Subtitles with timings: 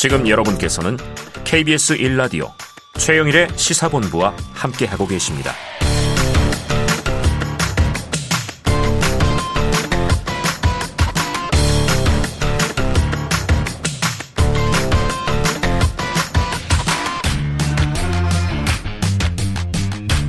[0.00, 0.96] 지금 여러분께서는
[1.44, 2.50] KBS 1라디오
[2.96, 5.52] 최영일의 시사본부와 함께하고 계십니다.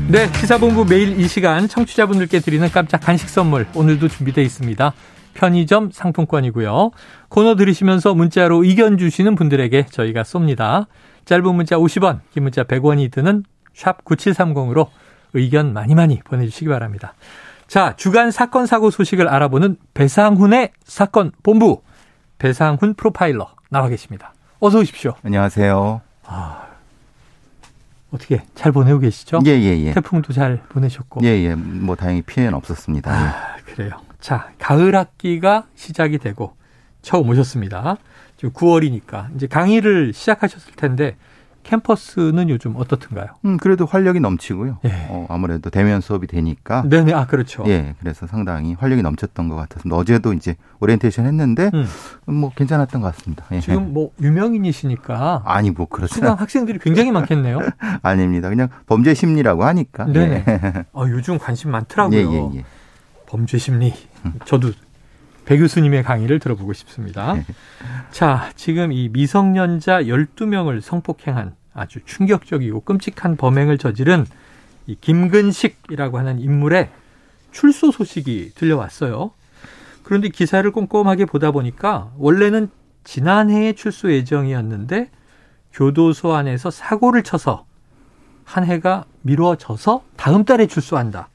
[0.09, 4.93] 네, 시사본부 매일 이 시간 청취자분들께 드리는 깜짝 간식 선물 오늘도 준비되어 있습니다.
[5.33, 6.91] 편의점 상품권이고요.
[7.29, 10.87] 코너 들으시면서 문자로 의견 주시는 분들에게 저희가 쏩니다.
[11.25, 13.43] 짧은 문자 50원, 긴 문자 100원이 드는
[13.73, 14.87] 샵 9730으로
[15.33, 17.13] 의견 많이 많이 보내주시기 바랍니다.
[17.67, 21.81] 자, 주간 사건 사고 소식을 알아보는 배상훈의 사건 본부
[22.37, 24.33] 배상훈 프로파일러 나와 계십니다.
[24.59, 25.13] 어서 오십시오.
[25.23, 26.01] 안녕하세요.
[26.25, 26.67] 아,
[28.11, 29.39] 어떻게 잘 보내고 계시죠?
[29.45, 29.93] 예, 예, 예.
[29.93, 31.21] 태풍도 잘 보내셨고.
[31.23, 31.55] 예, 예.
[31.55, 33.11] 뭐 다행히 피해는 없었습니다.
[33.11, 33.91] 아, 그래요.
[34.21, 36.55] 자, 가을 학기가 시작이 되고
[37.01, 37.97] 처음 오셨습니다.
[38.37, 41.17] 지금 9월이니까 이제 강의를 시작하셨을 텐데
[41.63, 43.27] 캠퍼스는 요즘 어떻든가요?
[43.45, 44.79] 음, 그래도 활력이 넘치고요.
[44.85, 45.07] 예.
[45.09, 46.83] 어, 아무래도 대면 수업이 되니까.
[46.87, 47.63] 네네, 아, 그렇죠.
[47.67, 49.95] 예, 그래서 상당히 활력이 넘쳤던 것 같았습니다.
[49.95, 51.85] 어제도 이제 오리엔테이션 했는데, 음,
[52.25, 53.45] 뭐 괜찮았던 것 같습니다.
[53.51, 53.59] 예.
[53.59, 57.59] 지금 뭐 유명인이시니까 아니, 뭐 그렇지 수강 학생들이 굉장히 많겠네요.
[58.01, 58.49] 아닙니다.
[58.49, 60.05] 그냥 범죄 심리라고 하니까.
[60.05, 60.45] 네네.
[60.47, 60.85] 예.
[60.93, 62.17] 아, 요즘 관심 많더라고요.
[62.17, 62.65] 예, 예, 예.
[63.27, 63.93] 범죄 심리.
[64.45, 64.71] 저도
[65.45, 67.35] 배 교수님의 강의를 들어보고 싶습니다.
[68.11, 74.25] 자, 지금 이 미성년자 12명을 성폭행한 아주 충격적이고 끔찍한 범행을 저지른
[74.87, 76.89] 이 김근식이라고 하는 인물의
[77.51, 79.31] 출소 소식이 들려왔어요.
[80.03, 82.69] 그런데 기사를 꼼꼼하게 보다 보니까 원래는
[83.03, 85.09] 지난해에 출소 예정이었는데
[85.73, 87.65] 교도소 안에서 사고를 쳐서
[88.43, 91.29] 한 해가 미뤄져서 다음 달에 출소한다.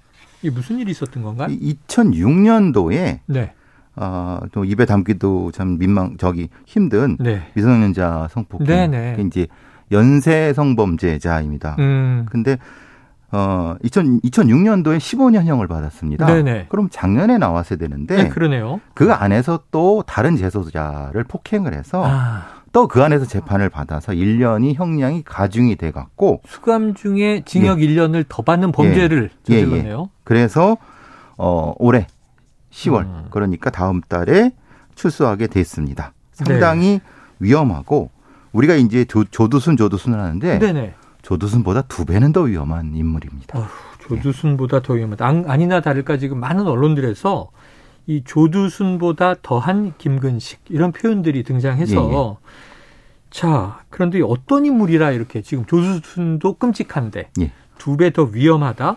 [0.46, 1.48] 이게 무슨 일이 있었던 건가요?
[1.48, 3.52] 2006년도에, 네.
[3.96, 7.50] 어, 또 입에 담기도 참 민망, 저기 힘든 네.
[7.54, 8.66] 미성년자 성폭행.
[8.66, 9.10] 네네.
[9.16, 9.46] 그게 이제
[9.90, 11.76] 연쇄 성범죄자입니다.
[11.80, 12.26] 음.
[12.30, 12.58] 근데
[13.32, 16.26] 어 2000, 2006년도에 15년형을 받았습니다.
[16.26, 16.66] 네네.
[16.68, 18.80] 그럼 작년에 나왔어야 되는데 네, 그러네요.
[18.94, 25.22] 그 안에서 또 다른 재소자를 폭행을 해서 아, 또 그 안에서 재판을 받아서 1년이 형량이
[25.24, 29.60] 가중이 돼 갖고 수감 중에 징역 1년을 더 받는 범죄를 예, 예.
[29.62, 30.10] 저질렀네요.
[30.24, 30.76] 그래서
[31.38, 32.06] 어 올해
[32.70, 33.26] 10월 음.
[33.30, 34.50] 그러니까 다음 달에
[34.94, 36.12] 출소하게 됐습니다.
[36.32, 37.00] 상당히 네.
[37.40, 38.10] 위험하고
[38.52, 40.94] 우리가 이제 조, 조두순 조두순을 하는데 네네.
[41.22, 43.58] 조두순보다 두 배는 더 위험한 인물입니다.
[43.58, 43.66] 어휴,
[44.06, 45.26] 조두순보다 더 위험하다.
[45.26, 47.48] 안- 아니나 다를까 지금 많은 언론들에서
[48.06, 52.46] 이 조두순보다 더한 김근식 이런 표현들이 등장해서 예,
[53.30, 57.52] 자 그런데 어떤 인물이라 이렇게 지금 조두순도 끔찍한데 예.
[57.78, 58.96] 두배 더 위험하다.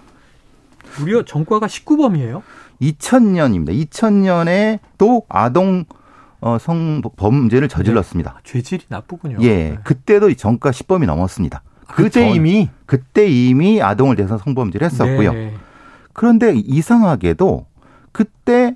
[0.99, 2.41] 무려 전과가 19범이에요.
[2.81, 3.69] 2000년입니다.
[3.89, 5.85] 2000년에 또 아동
[6.41, 8.39] 어, 성범죄를 저질렀습니다.
[8.45, 9.37] 죄질이 나쁘군요.
[9.41, 9.77] 예, 네.
[9.83, 11.61] 그때도 전과 10범이 넘었습니다.
[11.87, 15.33] 그때 전- 이미 그때 이미 아동을 대상 성범죄를 했었고요.
[15.33, 15.53] 네.
[16.13, 17.65] 그런데 이상하게도
[18.13, 18.68] 그때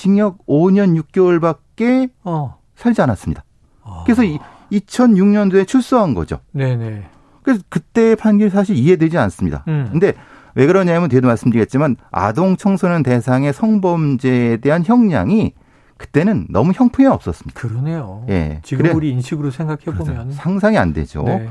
[0.00, 2.58] 징역 5년 6개월밖에 어.
[2.76, 3.42] 살지 않았습니다.
[3.82, 4.02] 어.
[4.04, 4.38] 그래서 이
[4.70, 6.38] 2006년도에 출소한 거죠.
[6.52, 7.04] 네네.
[7.42, 9.64] 그래서 그때 판결이 사실 이해되지 않습니다.
[9.68, 9.88] 음.
[9.90, 10.12] 근데
[10.54, 15.52] 왜 그러냐면 뒤에도 말씀드리겠지만 아동 청소년 대상의 성범죄에 대한 형량이
[15.96, 17.58] 그때는 너무 형평이 없었습니다.
[17.58, 18.24] 그러네요.
[18.28, 18.60] 예.
[18.62, 21.22] 지금 그래- 우리 인식으로 생각해 보면 상상이 안 되죠.
[21.22, 21.48] 네.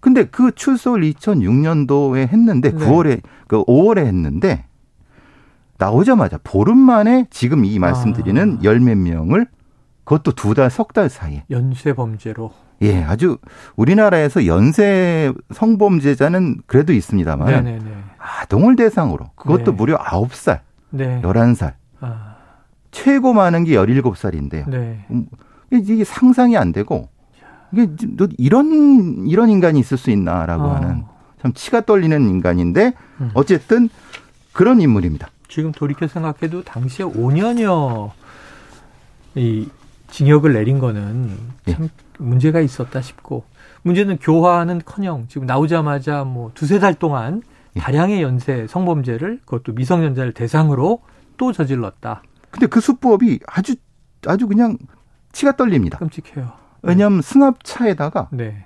[0.00, 2.76] 근데 그 출소를 2006년도에 했는데 네.
[2.86, 4.64] 9월에 그 5월에 했는데
[5.78, 8.64] 나오자마자 보름 만에 지금 이 말씀드리는 아.
[8.64, 9.46] 열몇 명을
[10.04, 11.44] 그것도 두 달, 석 달 사이에.
[11.50, 12.52] 연쇄 범죄로.
[12.82, 13.38] 예, 아주
[13.76, 17.80] 우리나라에서 연쇄 성범죄자는 그래도 있습니다만 네네네.
[18.18, 19.70] 아동을 대상으로 그것도 네.
[19.72, 20.60] 무려 9살,
[20.90, 21.20] 네.
[21.22, 21.72] 11살.
[22.00, 22.36] 아,
[22.90, 24.68] 최고 많은 게 17살인데요.
[24.68, 25.06] 네.
[25.72, 27.08] 이게 상상이 안 되고
[27.72, 30.74] 이게 너 이런 이런 인간이 있을 수 있나라고 어.
[30.76, 31.04] 하는
[31.42, 33.30] 참 치가 떨리는 인간인데 음.
[33.34, 33.88] 어쨌든
[34.52, 35.28] 그런 인물입니다.
[35.48, 38.10] 지금 돌이켜 생각해도 당시에 5년여
[39.36, 39.68] 이
[40.08, 41.36] 징역을 내린 거는
[41.68, 41.72] 예.
[41.72, 41.88] 참
[42.18, 43.44] 문제가 있었다 싶고
[43.82, 47.42] 문제는 교화는커녕 지금 나오자마자 뭐 두세 달 동안
[47.76, 47.80] 예.
[47.80, 51.00] 다량의 연쇄 성범죄를 그것도 미성년자를 대상으로
[51.36, 52.22] 또 저질렀다.
[52.50, 53.74] 근데 그 수법이 아주
[54.26, 54.78] 아주 그냥
[55.32, 55.98] 치가 떨립니다.
[55.98, 56.52] 끔찍해요.
[56.82, 58.64] 왜냐하면 승합차에다가 네.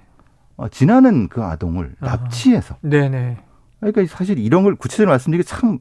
[0.56, 1.96] 어, 지나는 그 아동을.
[2.00, 3.38] 납치해서 네네.
[3.80, 5.78] 그러니까 사실 이런 걸 구체적으로 말씀드리기 참,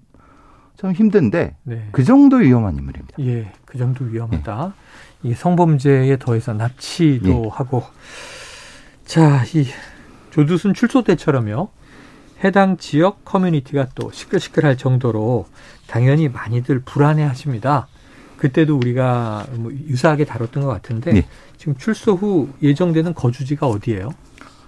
[0.80, 1.90] 참 힘든데 네.
[1.92, 3.16] 그 정도 위험한 인물입니다.
[3.20, 4.74] 예, 그 정도 위험하다.
[5.24, 7.50] 이 성범죄에 더해서 납치도 예.
[7.52, 7.84] 하고.
[9.04, 9.66] 자, 이
[10.30, 11.68] 조두순 출소 때처럼요.
[12.46, 15.48] 해당 지역 커뮤니티가 또 시끌시끌할 정도로
[15.88, 17.90] 당연히 많이들 불안해 하십니다.
[18.38, 21.28] 그때도 우리가 뭐 유사하게 다뤘던 것 같은데 네.
[21.58, 24.12] 지금 출소 후 예정되는 거주지가 어디예요?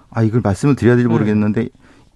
[0.09, 1.69] 아 이걸 말씀을 드려야 될지 모르겠는데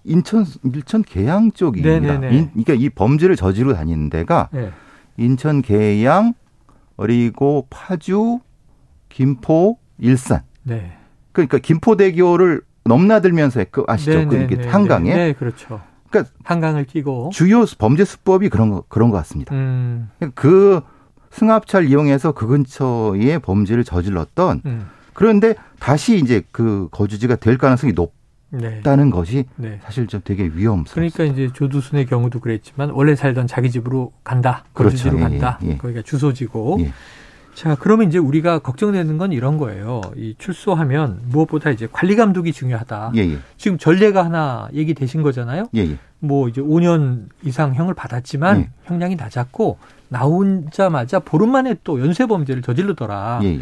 [0.06, 2.00] 인천 일천 계양 쪽입니다.
[2.18, 2.36] 네네네.
[2.36, 4.70] 인- 그러니까 이 범죄를 저지르고 다니는 데가 네.
[5.16, 6.32] 인천 계양
[6.96, 8.40] 그리고 파주,
[9.08, 10.42] 김포, 일산.
[10.62, 10.92] 네.
[11.32, 14.28] 그러니까 김포대교를 넘나들면서 그 아시죠?
[14.28, 14.36] 그.
[14.36, 15.14] 이게 한강에.
[15.14, 15.80] 네, 그렇죠.
[16.08, 17.30] 그러니까 한강을 끼고.
[17.32, 19.54] 주요 범죄 수법이 그런 거 그런 것 같습니다.
[19.54, 20.80] 음, 그
[21.30, 27.96] 승합차를 이용해서 그 근처에 범죄를 저질렀던 음, 그런데 다시 이제 그 거주지가 될 가능성이 네.
[28.50, 29.80] 높다는 것이 네.
[29.82, 31.16] 사실 좀 되게 위험스럽습니다.
[31.16, 34.64] 그러니까 이제 조두순의 경우도 그랬지만 원래 살던 자기 집으로 간다.
[34.74, 35.34] 거주지로 그렇죠.
[35.34, 35.58] 예, 간다.
[35.64, 35.76] 예, 예.
[35.76, 36.78] 거기가 주소지고.
[36.80, 36.92] 예.
[37.54, 40.02] 자, 그러면 이제 우리가 걱정되는 건 이런 거예요.
[40.14, 43.12] 이 출소하면 무엇보다 이제 관리 감독이 중요하다.
[43.16, 43.38] 예, 예.
[43.56, 45.64] 지금 전례가 하나 얘기되신 거잖아요.
[45.74, 45.98] 예, 예.
[46.18, 48.70] 뭐 이제 5년 이상 형을 받았지만 예.
[48.84, 49.78] 형량이 낮았고
[50.08, 53.40] 나오자마자 보름 만에 또 연쇄 범죄를 저지르더라.
[53.44, 53.60] 예, 예.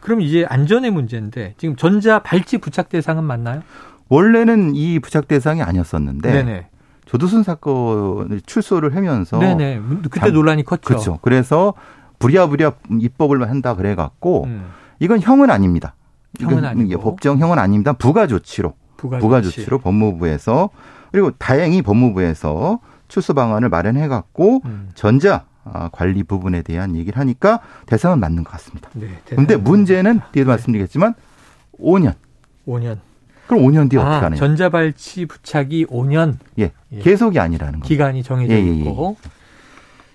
[0.00, 3.62] 그럼 이제 안전의 문제인데 지금 전자 발찌 부착 대상은 맞나요?
[4.08, 6.66] 원래는 이 부착 대상이 아니었었는데 네네.
[7.06, 9.80] 조두순 사건을 출소를 하면서 네네.
[10.04, 10.82] 그때 잠- 논란이 컸죠.
[10.86, 11.18] 그렇죠.
[11.22, 11.74] 그래서
[12.18, 14.66] 부랴부랴 입법을 한다 그래갖고 음,
[15.00, 15.94] 이건 형은 아닙니다.
[16.40, 17.00] 형은 아니고.
[17.00, 17.92] 법정 형은 아닙니다.
[17.92, 19.56] 부가 조치로 부가, 부가 조치.
[19.56, 20.70] 조치로 법무부에서
[21.12, 28.20] 그리고 다행히 법무부에서 출소 방안을 마련해갖고 음, 전자 아, 관리 부분에 대한 얘기를 하니까 대상은
[28.20, 28.88] 맞는 것 같습니다.
[28.94, 29.08] 네.
[29.28, 31.14] 근데 대상은 문제는 뒤에도 말씀드리겠지만
[31.80, 32.14] 5년.
[32.66, 32.98] 5년.
[33.46, 34.36] 그럼 5년 뒤에 어떻게 아, 하느냐?
[34.36, 36.72] 전자 발찌 부착이 5년 예.
[36.92, 36.98] 예.
[36.98, 37.88] 계속이 아니라는 거죠.
[37.88, 38.70] 기간이 정해져 예, 예, 예.
[38.70, 39.16] 있고.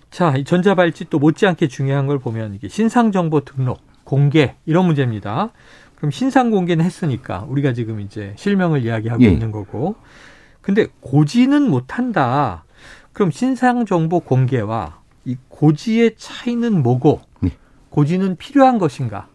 [0.10, 4.86] 자, 이 전자 발찌 또 못지않게 중요한 걸 보면 이게 신상 정보 등록, 공개 이런
[4.86, 5.52] 문제입니다.
[5.96, 9.28] 그럼 신상 공개는 했으니까 우리가 지금 이제 실명을 이야기하고 예.
[9.28, 9.96] 있는 거고.
[10.62, 12.66] 근데 고지는 못 한다.
[13.14, 17.52] 그럼 신상 정보 공개와 이 고지의 차이는 뭐고 예.
[17.90, 19.28] 고지는 필요한 것인가?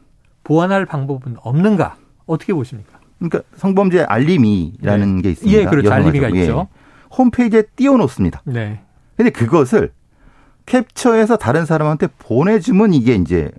[0.45, 1.97] 보완할 방법은 없는가?
[2.27, 2.96] 어떻게 보십니까?
[3.19, 5.59] 그러니까 성범죄 알림이라는 게 있습니다.
[5.59, 5.93] 예, 그렇죠.
[5.93, 6.35] 알림이가.
[6.35, 6.41] 예.
[6.43, 6.69] 있죠.
[7.17, 8.43] 홈페이지에 띄워놓습니다.
[8.45, 8.81] 네.
[9.17, 9.93] 근데 그것을
[10.67, 13.51] 캡처해서 다른 사람한테 보내주면 이게 이제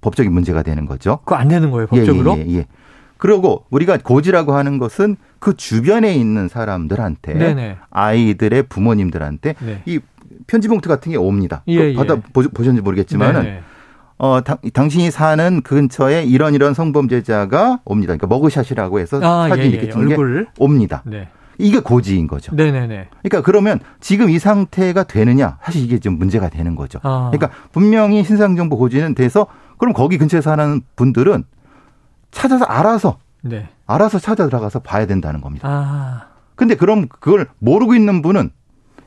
[0.00, 1.18] 법적인 문제가 되는 거죠.
[1.18, 2.36] 그거 안 되는 거예요, 법적으로?
[2.38, 2.66] 예, 예, 예.
[3.16, 7.76] 그리고 우리가 고지라고 하는 것은 그 주변에 있는 사람들한테 네네.
[7.90, 9.82] 아이들의 부모님들한테 네.
[9.86, 10.00] 이
[10.46, 11.62] 편지 봉투 같은 게 옵니다.
[11.68, 12.20] 예, 받아 예.
[12.32, 13.60] 보, 보셨는지 모르겠지만은 네네.
[14.24, 18.16] 어 당, 당신이 사는 근처에 이런 이런 성범죄자가 옵니다.
[18.16, 19.90] 그러니까 머그샷이라고 해서 아, 사진 예, 이렇게 예.
[19.90, 20.46] 찍는 게 얼굴.
[20.58, 21.02] 옵니다.
[21.04, 21.28] 네.
[21.58, 22.54] 이게 고지인 거죠.
[22.54, 23.08] 네네네.
[23.22, 25.58] 그러니까 그러면 지금 이 상태가 되느냐?
[25.62, 27.00] 사실 이게 좀 문제가 되는 거죠.
[27.02, 27.30] 아.
[27.30, 31.44] 그러니까 분명히 신상정보 고지는 돼서 그럼 거기 근처에 사는 분들은
[32.30, 33.68] 찾아서 알아서 네.
[33.86, 35.68] 알아서 찾아 들어가서 봐야 된다는 겁니다.
[35.68, 36.28] 아.
[36.54, 38.50] 근데 그럼 그걸 모르고 있는 분은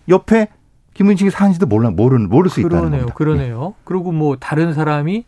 [0.09, 0.49] 옆에
[0.97, 2.99] 김은식이 사는지도 몰라 모르는 모를 수 있다는 그러네요.
[3.01, 3.13] 겁니다.
[3.13, 3.73] 그러네요.
[3.83, 5.25] 그리고 뭐 다른 사람이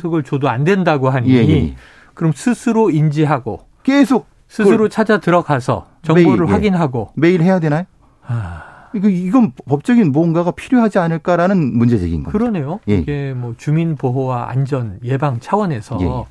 [0.00, 1.76] 그걸 줘도 안 된다고 하니 예, 예, 예.
[2.14, 6.52] 그럼 스스로 인지하고 계속 스스로 찾아 들어가서 정보를 매일, 예.
[6.52, 7.84] 확인하고 매일 해야 되나요?
[8.26, 12.32] 아, 이거 이건 법적인 뭔가가 필요하지 않을까라는 문제적인 겁니다.
[12.32, 12.80] 그러네요.
[12.88, 12.96] 예.
[12.96, 16.24] 이게 뭐 주민 보호와 안전 예방 차원에서 예, 예.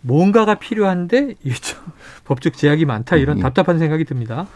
[0.00, 1.34] 뭔가가 필요한데
[2.24, 3.42] 법적 제약이 많다 이런 예.
[3.42, 4.46] 답답한 생각이 듭니다.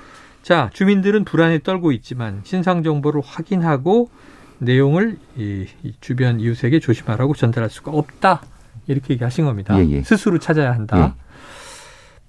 [0.48, 4.08] 자, 주민들은 불안에 떨고 있지만 신상 정보를 확인하고
[4.56, 8.40] 내용을 이, 이 주변 이웃에게 조심하라고 전달할 수가 없다.
[8.86, 9.78] 이렇게 얘기하신 겁니다.
[9.78, 10.02] 예, 예.
[10.02, 10.98] 스스로 찾아야 한다.
[10.98, 11.22] 예.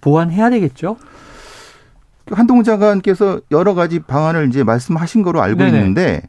[0.01, 0.97] 보완해야 되겠죠?
[2.29, 5.77] 한동훈 장관께서 여러 가지 방안을 이제 말씀하신 거로 알고 네네.
[5.77, 6.21] 있는데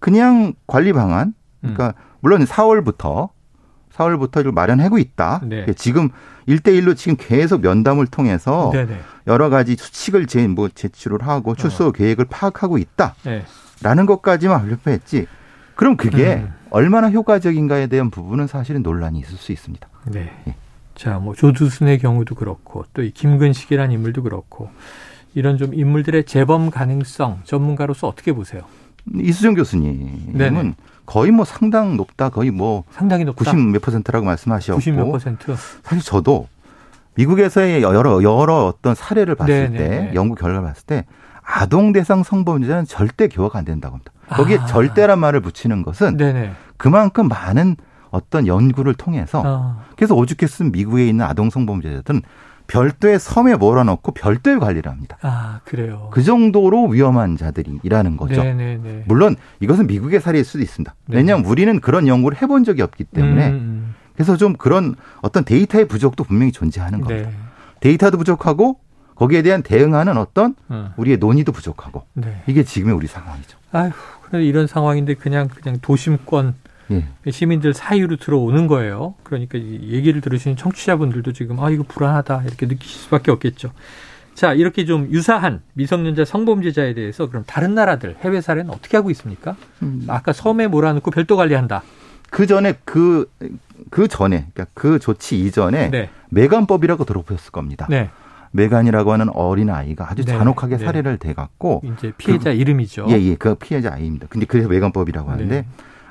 [0.00, 3.28] 그냥 관리 방안 그러니까 물론 4월부터
[3.98, 5.40] 4월부터 를 마련하고 있다.
[5.44, 5.66] 네.
[5.74, 6.10] 지금
[6.46, 8.98] 1대1로 지금 계속 면담을 통해서 네네.
[9.26, 11.92] 여러 가지 수칙을 제, 뭐 제출을 하고 출소 어.
[11.92, 14.04] 계획을 파악하고 있다라는 네.
[14.06, 15.26] 것까지만 발표했지.
[15.74, 16.52] 그럼 그게 음.
[16.70, 19.88] 얼마나 효과적인가에 대한 부분은 사실은 논란이 있을 수 있습니다.
[20.06, 20.32] 네.
[20.48, 20.54] 예.
[20.94, 24.70] 자, 뭐 조두순의 경우도 그렇고 또 이 김근식이라는 인물도 그렇고
[25.34, 28.62] 이런 좀 인물들의 재범 가능성 전문가로서 어떻게 보세요?
[29.14, 30.74] 이수정 교수님은 네네.
[31.08, 32.28] 거의 뭐 상당 높다.
[32.28, 33.50] 거의 뭐 상당히 높다.
[33.50, 35.56] 90 몇 퍼센트라고 말씀하셨고 90몇 퍼센트.
[35.82, 36.48] 사실 저도
[37.14, 39.78] 미국에서의 여러 여러 어떤 사례를 봤을 네네네.
[39.78, 41.06] 때 연구 결과를 봤을 때
[41.42, 44.12] 아동 대상 성범죄는 절대 교화가 안 된다고 합니다.
[44.28, 44.66] 거기에 아.
[44.66, 46.52] 절대란 말을 붙이는 것은 네네.
[46.76, 47.76] 그만큼 많은
[48.10, 52.20] 어떤 연구를 통해서 아, 그래서 오죽했으면 미국에 있는 아동 성범죄자들은
[52.68, 55.16] 별도의 섬에 몰아넣고 별도의 관리를 합니다.
[55.22, 56.10] 아 그래요.
[56.12, 58.44] 그 정도로 위험한 자들이라는 거죠.
[58.44, 59.04] 네네네.
[59.06, 60.94] 물론 이것은 미국의 사례일 수도 있습니다.
[61.06, 61.16] 네.
[61.16, 66.24] 왜냐하면 우리는 그런 연구를 해본 적이 없기 때문에 음, 그래서 좀 그런 어떤 데이터의 부족도
[66.24, 67.04] 분명히 존재하는 음.
[67.04, 67.30] 겁니다.
[67.30, 67.36] 네.
[67.80, 68.78] 데이터도 부족하고
[69.14, 72.42] 거기에 대한 대응하는 어떤 어, 우리의 논의도 부족하고 네.
[72.46, 73.58] 이게 지금의 우리 상황이죠.
[73.72, 73.90] 아휴,
[74.22, 76.54] 그래 이런 상황인데 그냥 그냥 도심권
[76.90, 77.30] 예.
[77.30, 79.14] 시민들 사이로 들어오는 거예요.
[79.22, 83.72] 그러니까 얘기를 들으시는 청취자분들도 지금 아 이거 불안하다 이렇게 느끼실 수밖에 없겠죠.
[84.34, 89.56] 자 이렇게 좀 유사한 미성년자 성범죄자에 대해서 그럼 다른 나라들 해외 사례는 어떻게 하고 있습니까?
[89.82, 90.04] 음.
[90.08, 91.82] 아까 섬에 몰아넣고 별도 관리한다.
[92.30, 93.30] 그 전에 그,
[93.90, 96.10] 그 전에, 그러니까 그 조치 이전에 네.
[96.30, 97.86] 메간법이라고 들어보셨을 겁니다.
[97.88, 98.10] 네.
[98.50, 100.32] 메간이라고 하는 어린 아이가 아주 네.
[100.32, 100.84] 잔혹하게 네.
[100.84, 103.06] 살해를 돼갖고 이제 피해자 그, 이름이죠.
[103.10, 104.26] 예, 예, 그 피해자 아이입니다.
[104.30, 105.66] 근데 그래서 메간법이라고 하는데 네.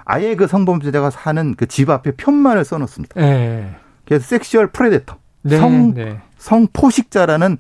[0.10, 3.20] 아예 그 성범죄자가 사는 그 집 앞에 편말을 써놓습니다.
[3.20, 3.76] 네.
[4.06, 5.94] 그래서 sexual predator, 네, 성
[6.38, 7.58] 성포식자라는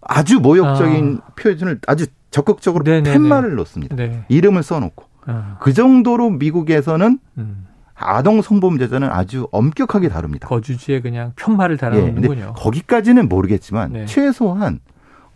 [0.00, 1.30] 아주 모욕적인 아.
[1.36, 3.94] 표현을 아주 적극적으로 팻말을 놓습니다.
[4.28, 5.58] 이름을 써놓고 아.
[5.60, 7.66] 그 정도로 미국에서는 음.
[7.94, 10.48] 아동 성범죄자는 아주 엄격하게 다룹니다.
[10.48, 12.40] 거주지에 그냥 팻말을 달아놓는군요.
[12.48, 14.06] 예, 거기까지는 모르겠지만 네.
[14.06, 14.80] 최소한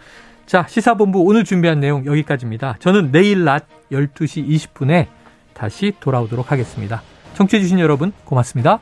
[0.47, 2.77] 자, 시사본부 오늘 준비한 내용 여기까지입니다.
[2.79, 5.09] 저는 내일 낮 12시 20분에
[5.55, 7.03] 다시 돌아오도록 하겠습니다.
[7.35, 8.79] 청취해주신 여러분 고맙습니다.